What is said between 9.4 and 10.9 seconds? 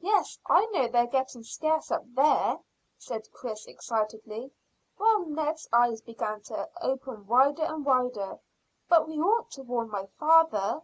to warn my father."